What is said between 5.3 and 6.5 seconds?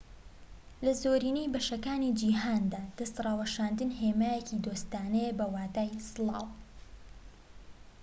بە واتای سڵاو